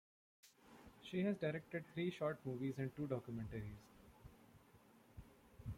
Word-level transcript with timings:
She 1.03 1.21
has 1.25 1.37
directed 1.37 1.85
three 1.93 2.09
short 2.09 2.43
movies 2.43 2.73
and 2.79 2.89
two 2.95 3.05
documentaries. 3.05 3.77